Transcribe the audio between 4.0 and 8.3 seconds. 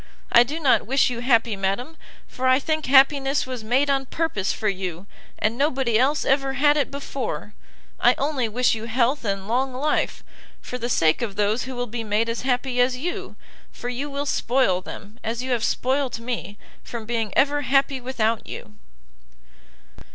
purpose for you, and nobody else ever had it before; I